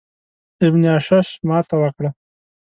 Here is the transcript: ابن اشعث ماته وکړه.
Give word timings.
ابن 0.67 0.81
اشعث 0.95 1.29
ماته 1.47 1.75
وکړه. 1.79 2.09